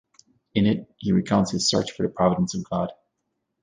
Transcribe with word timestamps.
In 0.55 0.65
it, 0.65 0.91
he 0.97 1.11
recounts 1.11 1.51
his 1.51 1.69
search 1.69 1.91
for 1.91 2.01
the 2.01 2.09
providence 2.11 2.55
of 2.55 2.67
God. 2.67 2.91